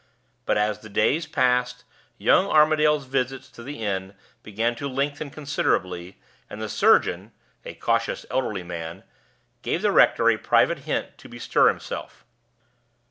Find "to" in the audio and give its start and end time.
3.49-3.61, 4.77-4.89, 11.19-11.29